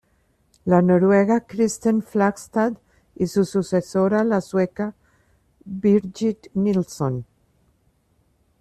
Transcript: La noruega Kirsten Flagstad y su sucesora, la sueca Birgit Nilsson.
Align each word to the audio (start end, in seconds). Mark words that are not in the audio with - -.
La 0.65 0.81
noruega 0.81 1.41
Kirsten 1.41 2.01
Flagstad 2.01 2.73
y 3.15 3.27
su 3.27 3.45
sucesora, 3.45 4.23
la 4.23 4.41
sueca 4.41 4.95
Birgit 5.63 6.47
Nilsson. 6.55 7.23